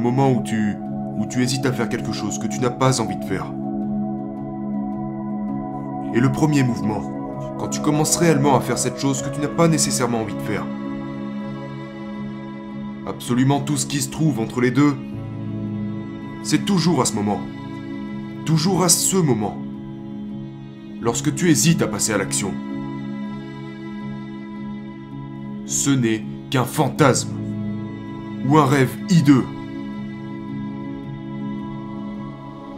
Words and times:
moment 0.00 0.32
où 0.32 0.42
tu 0.42 0.76
tu 1.30 1.42
hésites 1.42 1.64
à 1.64 1.72
faire 1.72 1.88
quelque 1.88 2.12
chose 2.12 2.38
que 2.38 2.48
tu 2.48 2.58
n'as 2.58 2.70
pas 2.70 3.00
envie 3.00 3.16
de 3.16 3.24
faire. 3.24 3.46
Et 6.12 6.20
le 6.20 6.32
premier 6.32 6.64
mouvement, 6.64 7.02
quand 7.58 7.68
tu 7.68 7.80
commences 7.80 8.16
réellement 8.16 8.56
à 8.56 8.60
faire 8.60 8.78
cette 8.78 8.98
chose 8.98 9.22
que 9.22 9.28
tu 9.28 9.40
n'as 9.40 9.48
pas 9.48 9.68
nécessairement 9.68 10.22
envie 10.22 10.34
de 10.34 10.40
faire. 10.40 10.66
Absolument 13.06 13.60
tout 13.60 13.76
ce 13.76 13.86
qui 13.86 14.00
se 14.00 14.10
trouve 14.10 14.40
entre 14.40 14.60
les 14.60 14.72
deux, 14.72 14.96
c'est 16.42 16.64
toujours 16.64 17.00
à 17.00 17.04
ce 17.04 17.14
moment. 17.14 17.40
Toujours 18.44 18.82
à 18.82 18.88
ce 18.88 19.16
moment. 19.16 19.56
Lorsque 21.00 21.34
tu 21.34 21.48
hésites 21.50 21.82
à 21.82 21.86
passer 21.86 22.12
à 22.12 22.18
l'action. 22.18 22.52
Ce 25.66 25.90
n'est 25.90 26.24
qu'un 26.50 26.64
fantasme 26.64 27.36
ou 28.48 28.58
un 28.58 28.66
rêve 28.66 28.90
hideux. 29.08 29.44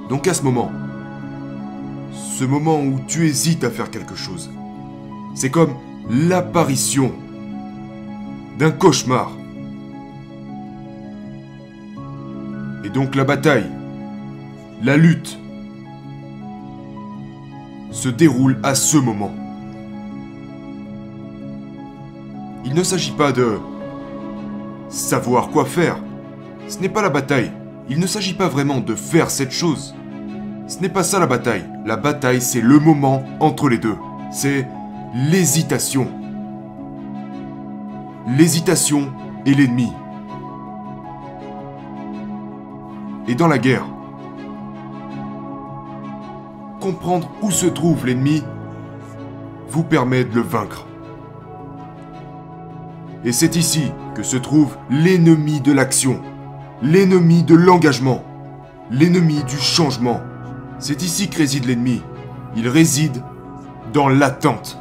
Donc 0.09 0.29
à 0.29 0.35
ce 0.35 0.43
moment, 0.43 0.71
ce 2.13 2.45
moment 2.45 2.81
où 2.81 3.01
tu 3.07 3.27
hésites 3.27 3.65
à 3.65 3.71
faire 3.71 3.91
quelque 3.91 4.15
chose, 4.15 4.51
c'est 5.35 5.51
comme 5.51 5.75
l'apparition 6.11 7.13
d'un 8.59 8.71
cauchemar. 8.71 9.33
Et 12.85 12.91
donc 12.91 13.15
la 13.15 13.25
bataille, 13.25 13.71
la 14.83 14.97
lutte, 14.97 15.39
se 17.91 18.09
déroule 18.09 18.59
à 18.63 18.75
ce 18.75 18.97
moment. 18.97 19.33
Il 22.65 22.75
ne 22.75 22.83
s'agit 22.83 23.13
pas 23.13 23.33
de 23.33 23.59
savoir 24.89 25.51
quoi 25.51 25.65
faire. 25.65 25.97
Ce 26.69 26.79
n'est 26.79 26.89
pas 26.89 27.03
la 27.03 27.11
bataille. 27.11 27.53
Il 27.93 28.01
ne 28.01 28.07
s'agit 28.07 28.33
pas 28.33 28.49
vraiment 28.49 28.81
de 28.81 28.95
faire 28.95 29.31
cette 29.31 29.51
chose. 29.51 29.95
Ce 30.67 30.81
n'est 30.81 30.89
pas 30.89 31.03
ça 31.03 31.19
la 31.19 31.27
bataille. 31.27 31.67
La 31.85 31.99
bataille, 31.99 32.41
c'est 32.41 32.63
le 32.63 32.79
moment 32.79 33.23
entre 33.39 33.69
les 33.69 33.77
deux. 33.77 33.99
C'est 34.33 34.67
l'hésitation. 35.15 36.09
L'hésitation 38.27 39.13
est 39.45 39.53
l'ennemi. 39.53 39.93
Et 43.29 43.35
dans 43.35 43.47
la 43.47 43.59
guerre, 43.59 43.85
comprendre 46.81 47.31
où 47.43 47.51
se 47.51 47.67
trouve 47.67 48.07
l'ennemi 48.07 48.43
vous 49.69 49.85
permet 49.85 50.25
de 50.25 50.37
le 50.37 50.41
vaincre. 50.41 50.87
Et 53.27 53.33
c'est 53.33 53.55
ici 53.55 53.93
que 54.15 54.23
se 54.23 54.39
trouve 54.39 54.79
l'ennemi 54.89 55.61
de 55.61 55.73
l'action, 55.73 56.23
l'ennemi 56.83 57.45
de 57.45 57.55
l'engagement, 57.55 58.25
l'ennemi 58.91 59.45
du 59.45 59.57
changement. 59.57 60.21
C'est 60.79 61.03
ici 61.03 61.29
que 61.29 61.39
réside 61.39 61.65
l'ennemi. 61.67 62.03
Il 62.57 62.69
réside 62.69 63.23
dans 63.93 64.09
l'attente. 64.09 64.79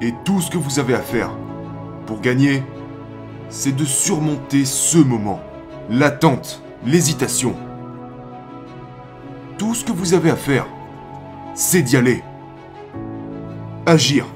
Et 0.00 0.14
tout 0.24 0.40
ce 0.40 0.50
que 0.50 0.58
vous 0.58 0.78
avez 0.78 0.94
à 0.94 1.00
faire 1.00 1.30
pour 2.06 2.20
gagner, 2.20 2.62
c'est 3.48 3.74
de 3.74 3.84
surmonter 3.84 4.64
ce 4.64 4.98
moment, 4.98 5.40
l'attente, 5.90 6.62
l'hésitation. 6.84 7.54
Tout 9.56 9.74
ce 9.74 9.84
que 9.84 9.90
vous 9.90 10.14
avez 10.14 10.30
à 10.30 10.36
faire, 10.36 10.66
c'est 11.54 11.82
d'y 11.82 11.96
aller. 11.96 12.22
Agir. 13.86 14.26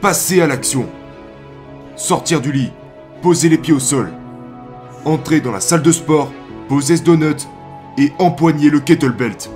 Passer 0.00 0.40
à 0.40 0.46
l'action. 0.46 0.86
Sortir 1.96 2.40
du 2.40 2.52
lit. 2.52 2.72
Poser 3.22 3.48
les 3.48 3.58
pieds 3.58 3.72
au 3.72 3.78
sol. 3.78 4.12
Entrer 5.04 5.40
dans 5.40 5.52
la 5.52 5.60
salle 5.60 5.82
de 5.82 5.92
sport. 5.92 6.32
Poser 6.68 6.96
ce 6.96 7.02
donut. 7.02 7.48
Et 7.96 8.12
empoigner 8.18 8.70
le 8.70 8.80
kettlebelt. 8.80 9.50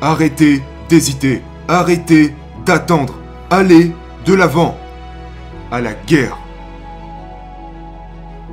Arrêtez 0.00 0.62
d'hésiter. 0.88 1.42
Arrêtez 1.68 2.34
d'attendre. 2.64 3.14
Allez 3.50 3.92
de 4.24 4.34
l'avant. 4.34 4.78
À 5.70 5.80
la 5.80 5.92
guerre. 5.92 6.38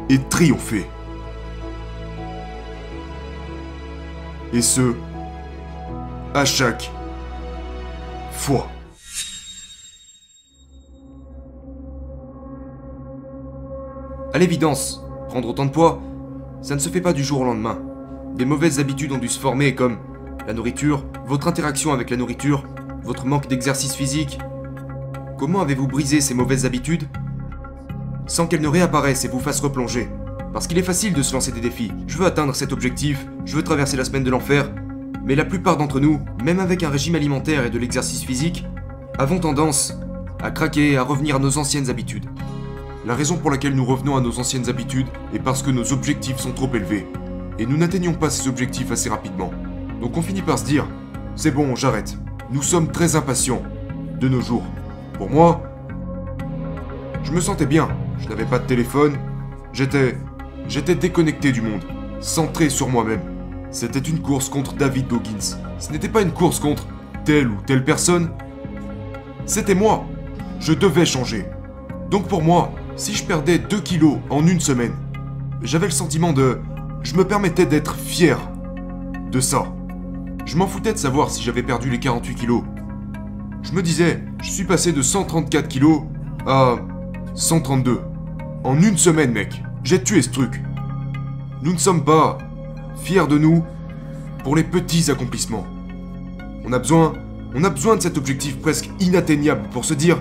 Et 0.09 0.19
triompher. 0.19 0.85
Et 4.51 4.61
ce, 4.61 4.95
à 6.33 6.43
chaque 6.43 6.91
fois. 8.31 8.67
À 14.31 14.37
l'évidence, 14.37 15.03
prendre 15.27 15.47
autant 15.49 15.65
de 15.65 15.71
poids, 15.71 15.99
ça 16.61 16.75
ne 16.75 16.79
se 16.79 16.89
fait 16.89 17.01
pas 17.01 17.13
du 17.13 17.23
jour 17.23 17.41
au 17.41 17.45
lendemain. 17.45 17.79
Des 18.35 18.45
mauvaises 18.45 18.79
habitudes 18.79 19.11
ont 19.11 19.17
dû 19.17 19.27
se 19.27 19.39
former 19.39 19.73
comme 19.73 19.97
la 20.45 20.53
nourriture, 20.53 21.03
votre 21.25 21.47
interaction 21.47 21.93
avec 21.93 22.11
la 22.11 22.17
nourriture, 22.17 22.63
votre 23.03 23.25
manque 23.25 23.47
d'exercice 23.47 23.95
physique. 23.95 24.37
Comment 25.39 25.61
avez-vous 25.61 25.87
brisé 25.87 26.21
ces 26.21 26.35
mauvaises 26.35 26.67
habitudes? 26.67 27.07
Sans 28.27 28.45
qu'elles 28.45 28.61
ne 28.61 28.67
réapparaissent 28.67 29.25
et 29.25 29.29
vous 29.29 29.39
fassent 29.39 29.61
replonger 29.61 30.07
Parce 30.53 30.67
qu'il 30.67 30.77
est 30.77 30.83
facile 30.83 31.13
de 31.13 31.23
se 31.23 31.33
lancer 31.33 31.51
des 31.51 31.61
défis. 31.61 31.91
Je 32.05 32.17
veux 32.19 32.27
atteindre 32.27 32.55
cet 32.55 32.71
objectif, 32.71 33.25
je 33.45 33.55
veux 33.55 33.63
traverser 33.63 33.97
la 33.97 34.05
semaine 34.05 34.23
de 34.23 34.29
l'enfer, 34.29 34.71
mais 35.25 35.33
la 35.33 35.45
plupart 35.45 35.77
d'entre 35.77 35.99
nous, 35.99 36.19
même 36.43 36.59
avec 36.59 36.83
un 36.83 36.89
régime 36.89 37.15
alimentaire 37.15 37.65
et 37.65 37.71
de 37.71 37.79
l'exercice 37.79 38.23
physique, 38.23 38.63
avons 39.17 39.39
tendance 39.39 39.97
à 40.39 40.51
craquer 40.51 40.91
et 40.91 40.97
à 40.97 41.03
revenir 41.03 41.37
à 41.37 41.39
nos 41.39 41.57
anciennes 41.57 41.89
habitudes. 41.89 42.27
La 43.05 43.15
raison 43.15 43.37
pour 43.37 43.49
laquelle 43.49 43.75
nous 43.75 43.85
revenons 43.85 44.17
à 44.17 44.21
nos 44.21 44.39
anciennes 44.39 44.67
habitudes 44.67 45.07
est 45.33 45.39
parce 45.39 45.63
que 45.63 45.71
nos 45.71 45.93
objectifs 45.93 46.37
sont 46.37 46.51
trop 46.51 46.69
élevés. 46.73 47.07
Et 47.57 47.65
nous 47.65 47.77
n'atteignons 47.77 48.13
pas 48.13 48.29
ces 48.29 48.49
objectifs 48.49 48.91
assez 48.91 49.09
rapidement. 49.09 49.51
Donc 50.01 50.17
on 50.17 50.21
finit 50.21 50.41
par 50.41 50.59
se 50.59 50.65
dire, 50.65 50.85
c'est 51.35 51.51
bon, 51.51 51.75
j'arrête. 51.77 52.17
Nous 52.51 52.61
sommes 52.61 52.91
très 52.91 53.15
impatients 53.15 53.63
de 54.19 54.27
nos 54.27 54.41
jours. 54.41 54.65
Pour 55.13 55.29
moi, 55.29 55.63
je 57.23 57.31
me 57.31 57.39
sentais 57.39 57.65
bien. 57.65 57.87
Je 58.19 58.27
n'avais 58.27 58.45
pas 58.45 58.59
de 58.59 58.65
téléphone. 58.65 59.17
J'étais... 59.71 60.17
J'étais 60.67 60.95
déconnecté 60.95 61.51
du 61.51 61.61
monde. 61.61 61.83
Centré 62.19 62.69
sur 62.69 62.89
moi-même. 62.89 63.21
C'était 63.71 63.99
une 63.99 64.19
course 64.19 64.49
contre 64.49 64.73
David 64.73 65.07
Goggins. 65.07 65.57
Ce 65.79 65.91
n'était 65.91 66.09
pas 66.09 66.21
une 66.21 66.31
course 66.31 66.59
contre 66.59 66.85
telle 67.23 67.47
ou 67.47 67.57
telle 67.65 67.85
personne. 67.85 68.29
C'était 69.45 69.73
moi. 69.73 70.05
Je 70.59 70.73
devais 70.73 71.05
changer. 71.05 71.45
Donc 72.09 72.27
pour 72.27 72.43
moi, 72.43 72.71
si 72.99 73.15
je 73.15 73.23
perdais 73.23 73.57
2 73.57 73.79
kilos 73.79 74.17
en 74.29 74.45
une 74.45 74.59
semaine, 74.59 74.93
j'avais 75.61 75.87
le 75.87 75.91
sentiment 75.91 76.33
de... 76.33 76.59
Je 77.01 77.15
me 77.15 77.23
permettais 77.23 77.65
d'être 77.65 77.95
fier 77.95 78.37
de 79.31 79.39
ça. 79.39 79.63
Je 80.45 80.57
m'en 80.57 80.67
foutais 80.67 80.91
de 80.91 80.97
savoir 80.97 81.29
si 81.29 81.41
j'avais 81.41 81.63
perdu 81.63 81.89
les 81.89 81.99
48 81.99 82.35
kilos. 82.35 82.63
Je 83.63 83.71
me 83.71 83.81
disais, 83.81 84.21
je 84.43 84.49
suis 84.49 84.65
passé 84.65 84.91
de 84.91 85.01
134 85.01 85.69
kilos 85.69 86.01
à 86.45 86.75
132. 87.35 88.01
En 88.65 88.81
une 88.81 88.97
semaine, 88.97 89.31
mec. 89.31 89.63
J'ai 89.85 90.03
tué 90.03 90.21
ce 90.21 90.29
truc. 90.29 90.61
Nous 91.63 91.71
ne 91.71 91.77
sommes 91.77 92.03
pas 92.03 92.37
fiers 93.01 93.27
de 93.27 93.37
nous 93.37 93.63
pour 94.43 94.57
les 94.57 94.63
petits 94.63 95.09
accomplissements. 95.09 95.65
On 96.65 96.73
a 96.73 96.79
besoin, 96.79 97.13
on 97.55 97.63
a 97.63 97.69
besoin 97.69 97.95
de 97.95 98.01
cet 98.01 98.17
objectif 98.17 98.59
presque 98.59 98.89
inatteignable 98.99 99.69
pour 99.71 99.85
se 99.85 99.93
dire 99.93 100.17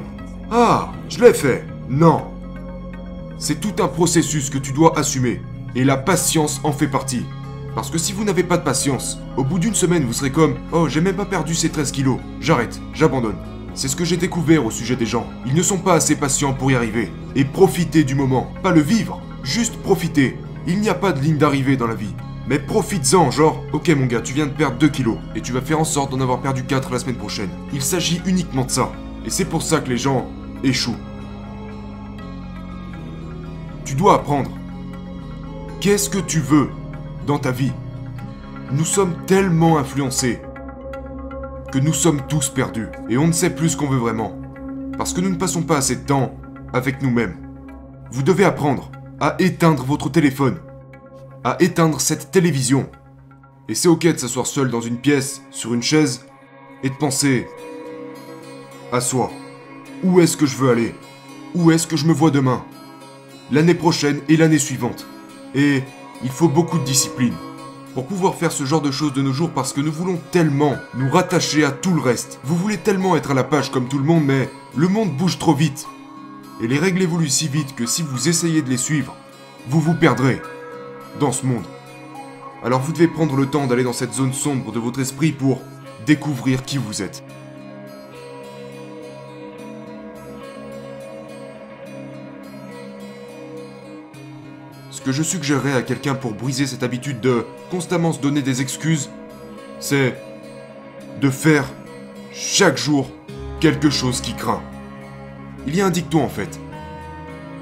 Ah, 0.52 0.92
je 1.08 1.18
l'ai 1.20 1.34
fait. 1.34 1.66
Non. 1.88 2.37
C'est 3.40 3.60
tout 3.60 3.80
un 3.80 3.86
processus 3.86 4.50
que 4.50 4.58
tu 4.58 4.72
dois 4.72 4.98
assumer. 4.98 5.40
Et 5.76 5.84
la 5.84 5.96
patience 5.96 6.60
en 6.64 6.72
fait 6.72 6.88
partie. 6.88 7.24
Parce 7.76 7.88
que 7.88 7.98
si 7.98 8.12
vous 8.12 8.24
n'avez 8.24 8.42
pas 8.42 8.56
de 8.56 8.64
patience, 8.64 9.18
au 9.36 9.44
bout 9.44 9.60
d'une 9.60 9.76
semaine, 9.76 10.04
vous 10.04 10.12
serez 10.12 10.32
comme 10.32 10.56
Oh, 10.72 10.88
j'ai 10.88 11.00
même 11.00 11.14
pas 11.14 11.24
perdu 11.24 11.54
ces 11.54 11.68
13 11.68 11.92
kilos. 11.92 12.18
J'arrête, 12.40 12.80
j'abandonne. 12.92 13.36
C'est 13.74 13.86
ce 13.86 13.94
que 13.94 14.04
j'ai 14.04 14.16
découvert 14.16 14.66
au 14.66 14.72
sujet 14.72 14.96
des 14.96 15.06
gens. 15.06 15.28
Ils 15.46 15.54
ne 15.54 15.62
sont 15.62 15.78
pas 15.78 15.94
assez 15.94 16.16
patients 16.16 16.52
pour 16.52 16.72
y 16.72 16.74
arriver. 16.74 17.12
Et 17.36 17.44
profiter 17.44 18.02
du 18.02 18.16
moment, 18.16 18.52
pas 18.60 18.72
le 18.72 18.80
vivre, 18.80 19.20
juste 19.44 19.76
profiter. 19.82 20.36
Il 20.66 20.80
n'y 20.80 20.88
a 20.88 20.94
pas 20.94 21.12
de 21.12 21.20
ligne 21.20 21.38
d'arrivée 21.38 21.76
dans 21.76 21.86
la 21.86 21.94
vie. 21.94 22.14
Mais 22.48 22.58
profites-en, 22.58 23.30
genre, 23.30 23.62
ok 23.72 23.88
mon 23.90 24.06
gars, 24.06 24.20
tu 24.20 24.32
viens 24.32 24.46
de 24.46 24.52
perdre 24.52 24.78
2 24.78 24.88
kilos, 24.88 25.18
et 25.36 25.42
tu 25.42 25.52
vas 25.52 25.60
faire 25.60 25.78
en 25.78 25.84
sorte 25.84 26.10
d'en 26.10 26.20
avoir 26.20 26.40
perdu 26.40 26.64
4 26.64 26.90
la 26.90 26.98
semaine 26.98 27.14
prochaine. 27.14 27.50
Il 27.72 27.82
s'agit 27.82 28.20
uniquement 28.26 28.64
de 28.64 28.70
ça. 28.70 28.90
Et 29.24 29.30
c'est 29.30 29.44
pour 29.44 29.62
ça 29.62 29.78
que 29.78 29.90
les 29.90 29.98
gens 29.98 30.26
échouent. 30.64 30.96
Dois 33.98 34.14
apprendre. 34.14 34.52
Qu'est-ce 35.80 36.08
que 36.08 36.20
tu 36.20 36.38
veux 36.38 36.70
dans 37.26 37.40
ta 37.40 37.50
vie? 37.50 37.72
Nous 38.70 38.84
sommes 38.84 39.16
tellement 39.26 39.76
influencés 39.76 40.40
que 41.72 41.80
nous 41.80 41.92
sommes 41.92 42.24
tous 42.28 42.48
perdus 42.48 42.86
et 43.08 43.18
on 43.18 43.26
ne 43.26 43.32
sait 43.32 43.50
plus 43.50 43.70
ce 43.70 43.76
qu'on 43.76 43.88
veut 43.88 43.98
vraiment. 43.98 44.38
Parce 44.96 45.12
que 45.12 45.20
nous 45.20 45.30
ne 45.30 45.34
passons 45.34 45.62
pas 45.62 45.78
assez 45.78 45.96
de 45.96 46.06
temps 46.06 46.36
avec 46.72 47.02
nous-mêmes. 47.02 47.38
Vous 48.12 48.22
devez 48.22 48.44
apprendre 48.44 48.92
à 49.18 49.34
éteindre 49.40 49.82
votre 49.82 50.08
téléphone, 50.08 50.58
à 51.42 51.56
éteindre 51.58 52.00
cette 52.00 52.30
télévision. 52.30 52.88
Et 53.68 53.74
c'est 53.74 53.88
ok 53.88 54.06
de 54.06 54.16
s'asseoir 54.16 54.46
seul 54.46 54.70
dans 54.70 54.80
une 54.80 54.98
pièce, 54.98 55.42
sur 55.50 55.74
une 55.74 55.82
chaise, 55.82 56.24
et 56.84 56.90
de 56.90 56.94
penser 56.94 57.48
à 58.92 59.00
soi. 59.00 59.32
où 60.04 60.20
est-ce 60.20 60.36
que 60.36 60.46
je 60.46 60.56
veux 60.56 60.70
aller, 60.70 60.94
où 61.56 61.72
est-ce 61.72 61.88
que 61.88 61.96
je 61.96 62.06
me 62.06 62.12
vois 62.12 62.30
demain, 62.30 62.64
l'année 63.50 63.74
prochaine 63.74 64.20
et 64.28 64.36
l'année 64.36 64.58
suivante. 64.58 65.06
Et 65.54 65.82
il 66.22 66.30
faut 66.30 66.48
beaucoup 66.48 66.78
de 66.78 66.84
discipline 66.84 67.34
pour 67.94 68.06
pouvoir 68.06 68.34
faire 68.34 68.52
ce 68.52 68.64
genre 68.64 68.80
de 68.80 68.90
choses 68.90 69.12
de 69.12 69.22
nos 69.22 69.32
jours 69.32 69.50
parce 69.50 69.72
que 69.72 69.80
nous 69.80 69.92
voulons 69.92 70.20
tellement 70.30 70.76
nous 70.94 71.10
rattacher 71.10 71.64
à 71.64 71.70
tout 71.70 71.94
le 71.94 72.00
reste. 72.00 72.38
Vous 72.44 72.56
voulez 72.56 72.76
tellement 72.76 73.16
être 73.16 73.32
à 73.32 73.34
la 73.34 73.44
page 73.44 73.70
comme 73.70 73.88
tout 73.88 73.98
le 73.98 74.04
monde, 74.04 74.24
mais 74.24 74.48
le 74.76 74.88
monde 74.88 75.16
bouge 75.16 75.38
trop 75.38 75.54
vite. 75.54 75.86
Et 76.62 76.68
les 76.68 76.78
règles 76.78 77.02
évoluent 77.02 77.28
si 77.28 77.48
vite 77.48 77.74
que 77.74 77.86
si 77.86 78.02
vous 78.02 78.28
essayez 78.28 78.62
de 78.62 78.70
les 78.70 78.76
suivre, 78.76 79.16
vous 79.68 79.80
vous 79.80 79.94
perdrez 79.94 80.40
dans 81.18 81.32
ce 81.32 81.46
monde. 81.46 81.64
Alors 82.64 82.80
vous 82.80 82.92
devez 82.92 83.08
prendre 83.08 83.36
le 83.36 83.46
temps 83.46 83.66
d'aller 83.66 83.84
dans 83.84 83.92
cette 83.92 84.12
zone 84.12 84.32
sombre 84.32 84.72
de 84.72 84.78
votre 84.78 85.00
esprit 85.00 85.32
pour 85.32 85.60
découvrir 86.06 86.64
qui 86.64 86.78
vous 86.78 87.02
êtes. 87.02 87.22
Que 95.08 95.14
je 95.14 95.22
suggérerais 95.22 95.72
à 95.72 95.80
quelqu'un 95.80 96.14
pour 96.14 96.34
briser 96.34 96.66
cette 96.66 96.82
habitude 96.82 97.18
de 97.20 97.46
constamment 97.70 98.12
se 98.12 98.20
donner 98.20 98.42
des 98.42 98.60
excuses, 98.60 99.08
c'est 99.80 100.14
de 101.22 101.30
faire 101.30 101.64
chaque 102.30 102.76
jour 102.76 103.10
quelque 103.58 103.88
chose 103.88 104.20
qui 104.20 104.34
craint. 104.34 104.62
Il 105.66 105.74
y 105.74 105.80
a 105.80 105.86
un 105.86 105.90
dicton 105.90 106.22
en 106.22 106.28
fait. 106.28 106.60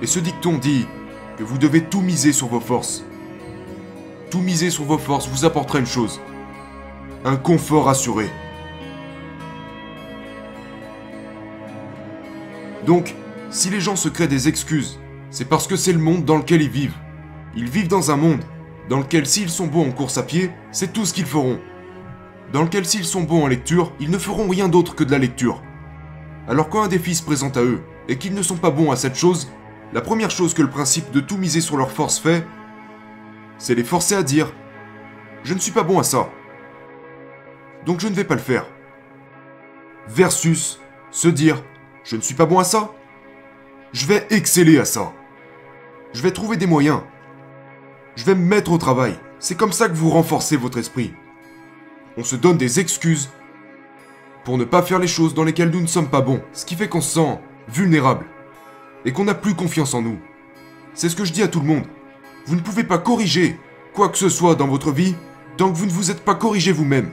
Et 0.03 0.09
ce 0.09 0.19
dicton 0.19 0.59
dit 0.59 0.89
que 1.39 1.45
vous 1.45 1.57
devez 1.57 1.85
tout 1.85 2.01
miser 2.01 2.33
sur 2.33 2.49
vos 2.49 2.59
forces. 2.59 3.05
Tout 4.29 4.41
miser 4.41 4.71
sur 4.71 4.83
vos 4.83 4.99
forces 4.99 5.29
vous 5.29 5.45
apportera 5.45 5.79
une 5.79 5.87
chose. 5.87 6.21
Un 7.25 7.37
confort 7.37 7.89
assuré. 7.89 8.29
Donc, 12.85 13.15
si 13.51 13.71
les 13.71 13.81
gens 13.81 13.95
se 13.95 14.09
créent 14.09 14.27
des 14.27 14.49
excuses, 14.49 14.99
c'est 15.31 15.49
parce 15.49 15.69
que 15.69 15.77
c'est 15.77 15.93
le 15.93 16.01
monde 16.01 16.25
dans 16.25 16.39
lequel 16.39 16.61
ils 16.61 16.69
vivent. 16.69 16.97
Ils 17.57 17.71
vivent 17.71 17.89
dans 17.89 18.11
un 18.11 18.17
monde 18.17 18.43
dans 18.89 18.99
lequel 18.99 19.27
s'ils 19.27 19.51
sont 19.51 19.67
bons 19.67 19.89
en 19.89 19.93
course 19.93 20.19
à 20.19 20.23
pied, 20.23 20.51
c'est 20.71 20.93
tout 20.93 21.05
ce 21.05 21.13
qu'ils 21.13 21.27
feront. 21.27 21.59
Dans 22.53 22.63
lequel 22.63 22.85
s'ils 22.85 23.05
sont 23.05 23.23
bons 23.23 23.43
en 23.43 23.47
lecture, 23.49 23.93
ils 23.99 24.11
ne 24.11 24.19
feront 24.19 24.49
rien 24.49 24.69
d'autre 24.69 24.95
que 24.95 25.03
de 25.03 25.11
la 25.11 25.19
lecture. 25.19 25.63
Alors 26.47 26.69
quand 26.69 26.83
un 26.83 26.89
défi 26.89 27.15
se 27.15 27.25
présente 27.25 27.57
à 27.57 27.63
eux, 27.63 27.83
et 28.09 28.19
qu'ils 28.19 28.35
ne 28.35 28.43
sont 28.43 28.57
pas 28.57 28.71
bons 28.71 28.93
à 28.93 28.97
cette 28.97 29.17
chose, 29.17 29.51
la 29.93 30.01
première 30.01 30.31
chose 30.31 30.55
que 30.55 30.63
le 30.63 30.71
principe 30.71 31.11
de 31.11 31.21
tout 31.21 31.37
miser 31.37 31.61
sur 31.61 31.77
leur 31.77 31.91
force 31.91 32.21
fait, 32.21 32.47
c'est 33.59 33.75
les 33.75 33.83
forcer 33.83 34.15
à 34.15 34.23
dire⁇ 34.23 34.47
Je 35.43 35.55
ne 35.55 35.59
suis 35.59 35.73
pas 35.73 35.83
bon 35.83 35.99
à 35.99 36.05
ça. 36.05 36.31
Donc 37.85 38.01
je 38.01 38.07
ne 38.07 38.15
vais 38.15 38.25
pas 38.25 38.35
le 38.35 38.41
faire.⁇ 38.41 38.63
Versus 40.09 40.81
se 41.11 41.29
dire⁇ 41.29 41.57
Je 42.05 42.15
ne 42.15 42.21
suis 42.21 42.35
pas 42.35 42.47
bon 42.47 42.61
à 42.61 42.65
ça. 42.65 42.93
Je 43.93 44.07
vais 44.07 44.27
exceller 44.31 44.79
à 44.79 44.85
ça. 44.85 45.13
Je 46.13 46.23
vais 46.23 46.31
trouver 46.31 46.57
des 46.57 46.67
moyens. 46.67 47.01
Je 48.17 48.25
vais 48.25 48.35
me 48.35 48.45
mettre 48.45 48.73
au 48.73 48.79
travail. 48.79 49.15
C'est 49.39 49.57
comme 49.57 49.73
ça 49.73 49.89
que 49.89 49.95
vous 49.95 50.09
renforcez 50.09 50.57
votre 50.57 50.79
esprit. 50.79 51.13
On 52.17 52.25
se 52.25 52.35
donne 52.35 52.57
des 52.57 52.81
excuses 52.81 53.29
pour 54.45 54.57
ne 54.57 54.65
pas 54.65 54.81
faire 54.81 54.99
les 54.99 55.07
choses 55.07 55.35
dans 55.35 55.45
lesquelles 55.45 55.71
nous 55.71 55.83
ne 55.83 55.87
sommes 55.87 56.09
pas 56.09 56.23
bons, 56.23 56.41
ce 56.55 56.65
qui 56.65 56.77
fait 56.77 56.89
qu'on 56.89 57.03
se 57.03 57.15
sent 57.15 57.39
vulnérable 57.69 58.25
et 59.05 59.13
qu'on 59.13 59.25
n'a 59.25 59.35
plus 59.35 59.55
confiance 59.55 59.93
en 59.93 60.01
nous. 60.01 60.19
C'est 60.95 61.11
ce 61.11 61.17
que 61.17 61.27
je 61.27 61.33
dis 61.33 61.43
à 61.43 61.49
tout 61.49 61.61
le 61.61 61.67
monde. 61.67 61.85
Vous 62.47 62.57
ne 62.57 62.61
pouvez 62.61 62.85
pas 62.85 62.97
corriger 62.97 63.59
quoi 63.93 64.09
que 64.09 64.17
ce 64.17 64.31
soit 64.31 64.55
dans 64.55 64.69
votre 64.69 64.93
vie 64.93 65.15
tant 65.59 65.71
que 65.71 65.77
vous 65.77 65.87
ne 65.87 65.91
vous 65.91 66.11
êtes 66.11 66.25
pas 66.25 66.35
corrigé 66.35 66.73
vous-même. 66.73 67.11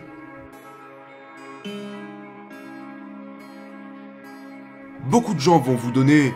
Beaucoup 5.05 5.33
de 5.33 5.39
gens 5.39 5.59
vont 5.59 5.75
vous 5.75 5.91
donner 5.91 6.33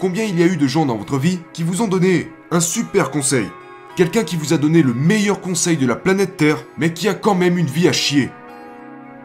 combien 0.00 0.24
il 0.24 0.38
y 0.38 0.42
a 0.42 0.46
eu 0.46 0.56
de 0.56 0.66
gens 0.66 0.84
dans 0.84 0.96
votre 0.96 1.16
vie 1.16 1.38
qui 1.52 1.62
vous 1.62 1.80
ont 1.80 1.88
donné 1.88 2.32
un 2.50 2.60
super 2.60 3.12
conseil 3.12 3.46
Quelqu'un 4.00 4.24
qui 4.24 4.36
vous 4.36 4.54
a 4.54 4.56
donné 4.56 4.82
le 4.82 4.94
meilleur 4.94 5.42
conseil 5.42 5.76
de 5.76 5.86
la 5.86 5.94
planète 5.94 6.38
Terre, 6.38 6.64
mais 6.78 6.94
qui 6.94 7.06
a 7.06 7.12
quand 7.12 7.34
même 7.34 7.58
une 7.58 7.66
vie 7.66 7.86
à 7.86 7.92
chier. 7.92 8.30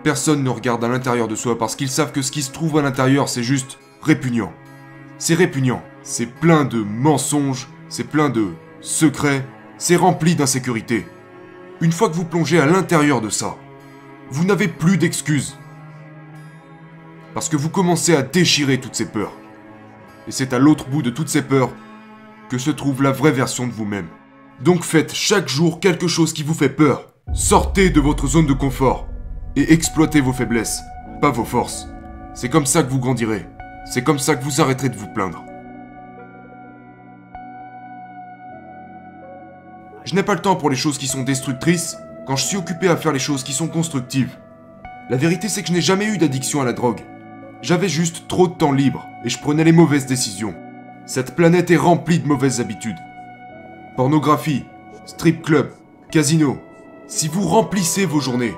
Personne 0.03 0.43
ne 0.43 0.49
regarde 0.49 0.83
à 0.83 0.89
l'intérieur 0.89 1.29
de 1.29 1.35
soi 1.37 1.57
parce 1.57 1.77
qu'ils 1.77 1.89
savent 1.89 2.11
que 2.11 2.21
ce 2.21 2.29
qui 2.29 2.41
se 2.41 2.51
trouve 2.51 2.77
à 2.77 2.81
l'intérieur, 2.81 3.29
c'est 3.29 3.41
juste 3.41 3.79
répugnant. 4.01 4.51
C'est 5.17 5.33
répugnant. 5.33 5.81
C'est 6.03 6.25
plein 6.25 6.65
de 6.65 6.83
mensonges, 6.83 7.69
c'est 7.87 8.03
plein 8.03 8.27
de 8.27 8.47
secrets, 8.81 9.47
c'est 9.77 9.95
rempli 9.95 10.35
d'insécurité. 10.35 11.07
Une 11.79 11.93
fois 11.93 12.09
que 12.09 12.15
vous 12.15 12.25
plongez 12.25 12.59
à 12.59 12.65
l'intérieur 12.65 13.21
de 13.21 13.29
ça, 13.29 13.55
vous 14.29 14.43
n'avez 14.43 14.67
plus 14.67 14.97
d'excuses. 14.97 15.57
Parce 17.33 17.47
que 17.47 17.55
vous 17.55 17.69
commencez 17.69 18.13
à 18.13 18.23
déchirer 18.23 18.81
toutes 18.81 18.95
ces 18.95 19.07
peurs. 19.07 19.37
Et 20.27 20.33
c'est 20.33 20.51
à 20.51 20.59
l'autre 20.59 20.89
bout 20.89 21.01
de 21.01 21.11
toutes 21.11 21.29
ces 21.29 21.43
peurs 21.43 21.71
que 22.49 22.57
se 22.57 22.71
trouve 22.71 23.01
la 23.01 23.13
vraie 23.13 23.31
version 23.31 23.67
de 23.67 23.71
vous-même. 23.71 24.09
Donc 24.61 24.83
faites 24.83 25.13
chaque 25.13 25.49
jour 25.49 25.79
quelque 25.81 26.07
chose 26.07 26.31
qui 26.31 26.43
vous 26.43 26.53
fait 26.53 26.69
peur. 26.69 27.13
Sortez 27.33 27.89
de 27.89 27.99
votre 27.99 28.27
zone 28.27 28.45
de 28.45 28.53
confort 28.53 29.07
et 29.57 29.73
exploitez 29.73 30.21
vos 30.21 30.31
faiblesses, 30.31 30.81
pas 31.19 31.29
vos 31.29 31.43
forces. 31.43 31.89
C'est 32.33 32.49
comme 32.49 32.65
ça 32.65 32.81
que 32.81 32.89
vous 32.89 32.99
grandirez. 32.99 33.45
C'est 33.85 34.03
comme 34.03 34.19
ça 34.19 34.35
que 34.35 34.43
vous 34.43 34.61
arrêterez 34.61 34.89
de 34.89 34.95
vous 34.95 35.11
plaindre. 35.13 35.43
Je 40.05 40.15
n'ai 40.15 40.23
pas 40.23 40.35
le 40.35 40.41
temps 40.41 40.55
pour 40.55 40.69
les 40.69 40.75
choses 40.75 40.97
qui 40.97 41.07
sont 41.07 41.23
destructrices 41.23 41.97
quand 42.25 42.35
je 42.35 42.45
suis 42.45 42.57
occupé 42.57 42.87
à 42.87 42.95
faire 42.95 43.11
les 43.11 43.19
choses 43.19 43.43
qui 43.43 43.53
sont 43.53 43.67
constructives. 43.67 44.37
La 45.09 45.17
vérité 45.17 45.49
c'est 45.49 45.63
que 45.63 45.67
je 45.67 45.73
n'ai 45.73 45.81
jamais 45.81 46.05
eu 46.05 46.17
d'addiction 46.17 46.61
à 46.61 46.65
la 46.65 46.73
drogue. 46.73 47.01
J'avais 47.61 47.89
juste 47.89 48.27
trop 48.29 48.47
de 48.47 48.53
temps 48.53 48.71
libre 48.71 49.05
et 49.25 49.29
je 49.29 49.39
prenais 49.39 49.63
les 49.65 49.71
mauvaises 49.73 50.05
décisions. 50.05 50.55
Cette 51.05 51.35
planète 51.35 51.71
est 51.71 51.77
remplie 51.77 52.19
de 52.19 52.27
mauvaises 52.27 52.61
habitudes 52.61 52.97
pornographie, 53.95 54.65
strip 55.05 55.41
club, 55.41 55.71
casino, 56.11 56.57
si 57.07 57.27
vous 57.27 57.47
remplissez 57.47 58.05
vos 58.05 58.19
journées 58.19 58.55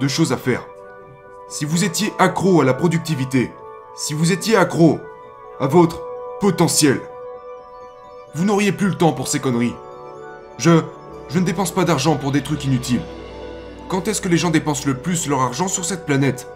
de 0.00 0.08
choses 0.08 0.32
à 0.32 0.36
faire, 0.36 0.66
si 1.48 1.64
vous 1.64 1.84
étiez 1.84 2.12
accro 2.18 2.62
à 2.62 2.64
la 2.64 2.72
productivité, 2.72 3.52
si 3.94 4.14
vous 4.14 4.32
étiez 4.32 4.56
accro 4.56 4.98
à 5.60 5.66
votre 5.66 6.02
potentiel, 6.40 7.00
vous 8.34 8.44
n'auriez 8.44 8.72
plus 8.72 8.88
le 8.88 8.94
temps 8.94 9.12
pour 9.12 9.28
ces 9.28 9.38
conneries. 9.38 9.74
Je, 10.58 10.82
je 11.28 11.38
ne 11.38 11.44
dépense 11.44 11.70
pas 11.70 11.84
d'argent 11.84 12.16
pour 12.16 12.32
des 12.32 12.42
trucs 12.42 12.64
inutiles. 12.64 13.02
Quand 13.88 14.08
est-ce 14.08 14.22
que 14.22 14.28
les 14.28 14.38
gens 14.38 14.50
dépensent 14.50 14.86
le 14.86 14.96
plus 14.96 15.28
leur 15.28 15.42
argent 15.42 15.68
sur 15.68 15.84
cette 15.84 16.06
planète? 16.06 16.48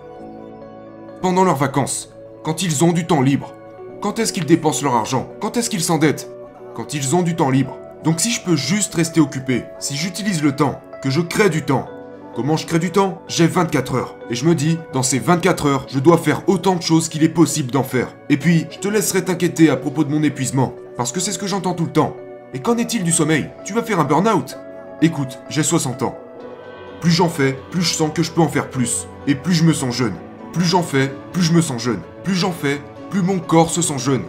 Pendant 1.20 1.44
leurs 1.44 1.56
vacances, 1.56 2.12
quand 2.42 2.62
ils 2.62 2.82
ont 2.84 2.92
du 2.92 3.06
temps 3.06 3.20
libre. 3.20 3.52
Quand 4.00 4.18
est-ce 4.18 4.32
qu'ils 4.32 4.46
dépensent 4.46 4.82
leur 4.82 4.94
argent? 4.94 5.28
Quand 5.40 5.56
est-ce 5.56 5.68
qu'ils 5.68 5.82
s'endettent? 5.82 6.30
Quand 6.74 6.94
ils 6.94 7.14
ont 7.14 7.22
du 7.22 7.36
temps 7.36 7.50
libre. 7.50 7.76
Donc 8.04 8.20
si 8.20 8.30
je 8.30 8.42
peux 8.42 8.56
juste 8.56 8.94
rester 8.94 9.20
occupé, 9.20 9.64
si 9.78 9.96
j'utilise 9.96 10.42
le 10.42 10.54
temps, 10.54 10.80
que 11.02 11.10
je 11.10 11.20
crée 11.20 11.50
du 11.50 11.62
temps, 11.62 11.88
Comment 12.38 12.56
je 12.56 12.66
crée 12.66 12.78
du 12.78 12.92
temps? 12.92 13.20
J'ai 13.26 13.48
24 13.48 13.96
heures. 13.96 14.16
Et 14.30 14.36
je 14.36 14.44
me 14.44 14.54
dis, 14.54 14.78
dans 14.92 15.02
ces 15.02 15.18
24 15.18 15.66
heures, 15.66 15.86
je 15.88 15.98
dois 15.98 16.18
faire 16.18 16.48
autant 16.48 16.76
de 16.76 16.82
choses 16.82 17.08
qu'il 17.08 17.24
est 17.24 17.28
possible 17.28 17.72
d'en 17.72 17.82
faire. 17.82 18.14
Et 18.28 18.36
puis, 18.36 18.64
je 18.70 18.78
te 18.78 18.86
laisserai 18.86 19.24
t'inquiéter 19.24 19.70
à 19.70 19.76
propos 19.76 20.04
de 20.04 20.12
mon 20.12 20.22
épuisement. 20.22 20.72
Parce 20.96 21.10
que 21.10 21.18
c'est 21.18 21.32
ce 21.32 21.38
que 21.40 21.48
j'entends 21.48 21.74
tout 21.74 21.86
le 21.86 21.90
temps. 21.90 22.14
Et 22.54 22.60
qu'en 22.60 22.78
est-il 22.78 23.02
du 23.02 23.10
sommeil? 23.10 23.50
Tu 23.64 23.72
vas 23.72 23.82
faire 23.82 23.98
un 23.98 24.04
burn-out? 24.04 24.56
Écoute, 25.02 25.40
j'ai 25.48 25.64
60 25.64 26.04
ans. 26.04 26.16
Plus 27.00 27.10
j'en 27.10 27.28
fais, 27.28 27.58
plus 27.72 27.82
je 27.82 27.92
sens 27.94 28.12
que 28.14 28.22
je 28.22 28.30
peux 28.30 28.40
en 28.40 28.48
faire 28.48 28.70
plus. 28.70 29.08
Et 29.26 29.34
plus 29.34 29.54
je 29.54 29.64
me 29.64 29.72
sens 29.72 29.92
jeune. 29.92 30.14
Plus 30.52 30.64
j'en 30.64 30.84
fais, 30.84 31.12
plus 31.32 31.42
je 31.42 31.52
me 31.52 31.60
sens 31.60 31.82
jeune. 31.82 32.02
Plus 32.22 32.36
j'en 32.36 32.52
fais, 32.52 32.80
plus 33.10 33.22
mon 33.22 33.40
corps 33.40 33.70
se 33.70 33.82
sent 33.82 33.98
jeune. 33.98 34.22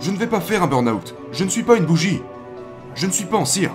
Je 0.00 0.10
ne 0.10 0.16
vais 0.16 0.26
pas 0.26 0.40
faire 0.40 0.64
un 0.64 0.66
burn-out. 0.66 1.14
Je 1.30 1.44
ne 1.44 1.48
suis 1.48 1.62
pas 1.62 1.76
une 1.76 1.86
bougie. 1.86 2.22
Je 3.00 3.06
ne 3.06 3.12
suis 3.12 3.24
pas 3.24 3.38
en 3.38 3.46
cire. 3.46 3.70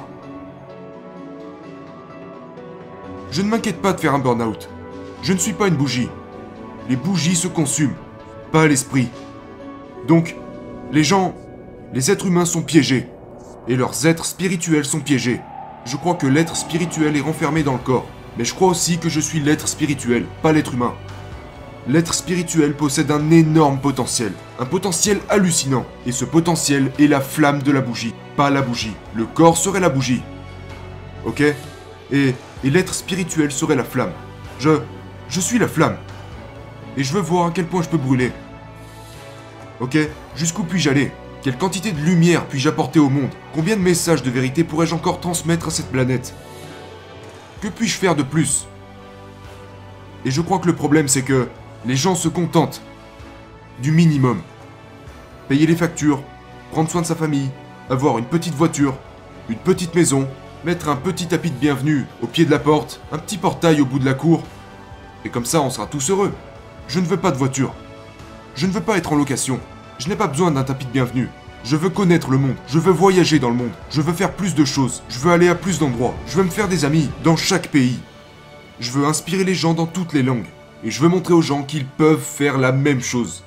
Je 3.31 3.41
ne 3.41 3.47
m'inquiète 3.47 3.81
pas 3.81 3.91
de 3.91 3.99
faire 3.99 4.13
un 4.13 4.19
burn-out. 4.19 4.69
Je 5.23 5.33
ne 5.33 5.39
suis 5.39 5.53
pas 5.53 5.67
une 5.67 5.77
bougie. 5.77 6.09
Les 6.89 6.95
bougies 6.95 7.35
se 7.35 7.47
consument, 7.47 7.95
pas 8.51 8.67
l'esprit. 8.67 9.09
Donc, 10.07 10.35
les 10.91 11.03
gens, 11.03 11.33
les 11.91 12.11
êtres 12.11 12.27
humains 12.27 12.45
sont 12.45 12.61
piégés. 12.61 13.09
Et 13.67 13.75
leurs 13.75 14.05
êtres 14.05 14.25
spirituels 14.25 14.85
sont 14.85 14.99
piégés. 14.99 15.41
Je 15.85 15.97
crois 15.97 16.13
que 16.13 16.27
l'être 16.27 16.55
spirituel 16.55 17.17
est 17.17 17.21
renfermé 17.21 17.63
dans 17.63 17.73
le 17.73 17.79
corps. 17.79 18.05
Mais 18.37 18.45
je 18.45 18.53
crois 18.53 18.67
aussi 18.67 18.99
que 18.99 19.09
je 19.09 19.19
suis 19.19 19.39
l'être 19.39 19.67
spirituel, 19.67 20.27
pas 20.43 20.51
l'être 20.51 20.75
humain. 20.75 20.93
L'être 21.87 22.13
spirituel 22.13 22.75
possède 22.75 23.09
un 23.09 23.31
énorme 23.31 23.79
potentiel, 23.79 24.33
un 24.59 24.65
potentiel 24.65 25.17
hallucinant, 25.29 25.87
et 26.05 26.11
ce 26.11 26.25
potentiel 26.25 26.91
est 26.99 27.07
la 27.07 27.21
flamme 27.21 27.63
de 27.63 27.71
la 27.71 27.81
bougie, 27.81 28.13
pas 28.35 28.49
la 28.49 28.61
bougie. 28.61 28.95
Le 29.13 29.25
corps 29.25 29.57
serait 29.57 29.79
la 29.79 29.89
bougie. 29.89 30.21
Ok? 31.25 31.41
Et, 31.41 32.35
et 32.63 32.69
l'être 32.69 32.93
spirituel 32.93 33.51
serait 33.51 33.75
la 33.75 33.83
flamme. 33.83 34.11
Je... 34.59 34.79
Je 35.27 35.39
suis 35.39 35.57
la 35.57 35.67
flamme. 35.67 35.97
Et 36.97 37.03
je 37.03 37.11
veux 37.11 37.19
voir 37.19 37.47
à 37.47 37.51
quel 37.51 37.65
point 37.65 37.81
je 37.81 37.89
peux 37.89 37.97
brûler. 37.97 38.31
Ok? 39.79 39.97
Jusqu'où 40.35 40.63
puis-je 40.63 40.89
aller? 40.89 41.11
Quelle 41.41 41.57
quantité 41.57 41.91
de 41.91 41.99
lumière 41.99 42.45
puis-je 42.45 42.69
apporter 42.69 42.99
au 42.99 43.09
monde? 43.09 43.31
Combien 43.53 43.75
de 43.75 43.81
messages 43.81 44.21
de 44.21 44.29
vérité 44.29 44.63
pourrais-je 44.63 44.93
encore 44.93 45.19
transmettre 45.19 45.67
à 45.67 45.71
cette 45.71 45.91
planète? 45.91 46.33
Que 47.59 47.67
puis-je 47.67 47.97
faire 47.97 48.15
de 48.15 48.23
plus? 48.23 48.67
Et 50.25 50.31
je 50.31 50.41
crois 50.41 50.59
que 50.59 50.67
le 50.67 50.75
problème 50.75 51.07
c'est 51.07 51.23
que 51.23 51.47
les 51.85 51.95
gens 51.95 52.15
se 52.15 52.27
contentent 52.27 52.81
du 53.81 53.91
minimum. 53.91 54.41
Payer 55.49 55.65
les 55.65 55.75
factures, 55.75 56.21
prendre 56.71 56.89
soin 56.89 57.01
de 57.01 57.07
sa 57.07 57.15
famille, 57.15 57.49
avoir 57.89 58.17
une 58.17 58.25
petite 58.25 58.55
voiture, 58.55 58.95
une 59.49 59.57
petite 59.57 59.93
maison, 59.93 60.27
mettre 60.63 60.89
un 60.89 60.95
petit 60.95 61.27
tapis 61.27 61.51
de 61.51 61.57
bienvenue 61.57 62.05
au 62.21 62.27
pied 62.27 62.45
de 62.45 62.51
la 62.51 62.59
porte, 62.59 62.99
un 63.11 63.17
petit 63.17 63.37
portail 63.37 63.81
au 63.81 63.85
bout 63.85 63.99
de 63.99 64.05
la 64.05 64.15
cour. 64.15 64.43
Et 65.23 65.29
comme 65.29 65.45
ça, 65.45 65.61
on 65.61 65.69
sera 65.69 65.85
tous 65.85 66.09
heureux. 66.09 66.33
Je 66.87 66.99
ne 66.99 67.05
veux 67.05 67.17
pas 67.17 67.31
de 67.31 67.37
voiture. 67.37 67.73
Je 68.55 68.65
ne 68.65 68.71
veux 68.71 68.81
pas 68.81 68.97
être 68.97 69.13
en 69.13 69.15
location. 69.15 69.59
Je 69.99 70.09
n'ai 70.09 70.15
pas 70.15 70.27
besoin 70.27 70.51
d'un 70.51 70.63
tapis 70.63 70.85
de 70.85 70.91
bienvenue. 70.91 71.29
Je 71.63 71.75
veux 71.75 71.89
connaître 71.89 72.29
le 72.29 72.37
monde, 72.37 72.57
je 72.67 72.77
veux 72.77 72.91
voyager 72.91 73.39
dans 73.39 73.49
le 73.49 73.55
monde, 73.55 73.71
je 73.89 73.99
veux 73.99 74.13
faire 74.13 74.33
plus 74.33 74.53
de 74.53 74.65
choses, 74.65 75.01
je 75.09 75.17
veux 75.17 75.31
aller 75.31 75.47
à 75.47 75.55
plus 75.55 75.79
d'endroits, 75.79 76.13
je 76.27 76.37
veux 76.37 76.43
me 76.43 76.51
faire 76.51 76.67
des 76.67 76.85
amis 76.85 77.09
dans 77.23 77.35
chaque 77.35 77.69
pays. 77.69 77.97
Je 78.79 78.91
veux 78.91 79.07
inspirer 79.07 79.43
les 79.43 79.55
gens 79.55 79.73
dans 79.73 79.87
toutes 79.87 80.13
les 80.13 80.21
langues, 80.21 80.45
et 80.83 80.91
je 80.91 81.01
veux 81.01 81.07
montrer 81.07 81.33
aux 81.33 81.41
gens 81.41 81.63
qu'ils 81.63 81.87
peuvent 81.87 82.21
faire 82.21 82.59
la 82.59 82.71
même 82.71 83.01
chose. 83.01 83.44